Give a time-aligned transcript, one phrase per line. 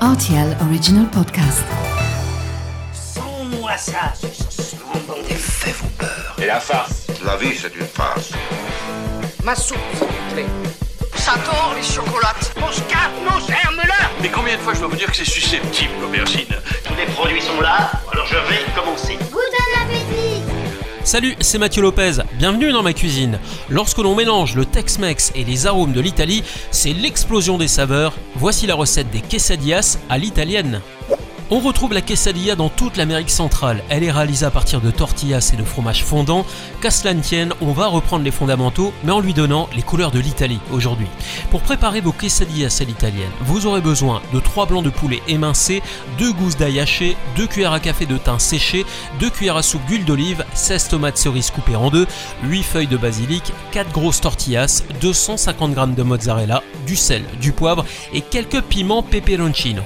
[0.00, 1.64] RTL Original Podcast.
[2.92, 4.12] Sans-moi ça.
[5.28, 6.36] Les faits vous peur.
[6.40, 8.30] Et la farce La vie, c'est une farce.
[9.42, 10.46] Ma soupe, s'il vous plaît.
[11.16, 12.54] Ça tord les chocolates.
[12.62, 15.24] On se calme, nos germes-là Mais combien de fois je dois vous dire que c'est
[15.24, 16.54] susceptible, l'aubergine?
[16.84, 19.18] Tous les produits sont là, alors je vais commencer.
[21.08, 23.38] Salut, c'est Mathieu Lopez, bienvenue dans ma cuisine.
[23.70, 28.12] Lorsque l'on mélange le Tex-Mex et les arômes de l'Italie, c'est l'explosion des saveurs.
[28.34, 30.82] Voici la recette des quesadillas à l'italienne.
[31.50, 33.82] On retrouve la quesadilla dans toute l'Amérique centrale.
[33.88, 36.44] Elle est réalisée à partir de tortillas et de fromage fondant.
[36.82, 40.10] Qu'à cela ne tienne, on va reprendre les fondamentaux, mais en lui donnant les couleurs
[40.10, 41.06] de l'Italie aujourd'hui.
[41.50, 45.82] Pour préparer vos quesadillas à l'italienne, vous aurez besoin de 3 blancs de poulet émincés,
[46.18, 48.84] 2 gousses d'ail hachées, 2 cuillères à café de thym séché,
[49.18, 52.06] 2 cuillères à soupe d'huile d'olive, 16 tomates cerises coupées en deux,
[52.44, 57.86] 8 feuilles de basilic, 4 grosses tortillas, 250 g de mozzarella, du sel, du poivre
[58.12, 59.82] et quelques piments peperoncino.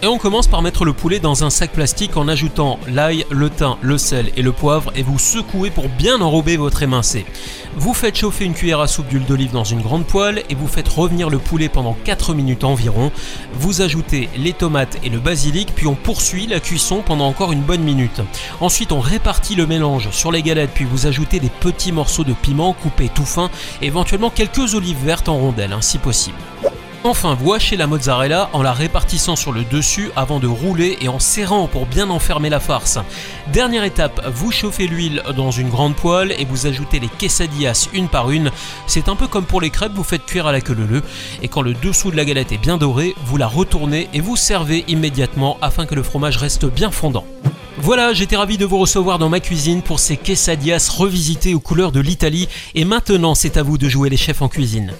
[0.00, 3.50] Et on commence par mettre le poulet dans un sac plastique en ajoutant l'ail, le
[3.50, 7.26] thym, le sel et le poivre et vous secouez pour bien enrober votre émincé.
[7.74, 10.68] Vous faites chauffer une cuillère à soupe d'huile d'olive dans une grande poêle et vous
[10.68, 13.10] faites revenir le poulet pendant 4 minutes environ.
[13.54, 17.62] Vous ajoutez les tomates et le basilic puis on poursuit la cuisson pendant encore une
[17.62, 18.20] bonne minute.
[18.60, 22.34] Ensuite on répartit le mélange sur les galettes puis vous ajoutez des petits morceaux de
[22.34, 23.50] piment coupés tout fin,
[23.82, 26.38] éventuellement quelques olives vertes en rondelles hein, si possible.
[27.04, 31.20] Enfin, vous la mozzarella en la répartissant sur le dessus avant de rouler et en
[31.20, 32.98] serrant pour bien enfermer la farce.
[33.52, 38.08] Dernière étape, vous chauffez l'huile dans une grande poêle et vous ajoutez les quesadillas une
[38.08, 38.50] par une.
[38.86, 41.02] C'est un peu comme pour les crêpes, vous faites cuire à la queue leu
[41.40, 44.36] et quand le dessous de la galette est bien doré, vous la retournez et vous
[44.36, 47.24] servez immédiatement afin que le fromage reste bien fondant.
[47.78, 51.92] Voilà, j'étais ravi de vous recevoir dans ma cuisine pour ces quesadillas revisitées aux couleurs
[51.92, 54.94] de l'Italie et maintenant c'est à vous de jouer les chefs en cuisine.